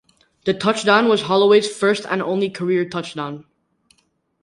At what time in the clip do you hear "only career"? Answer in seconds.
2.23-2.89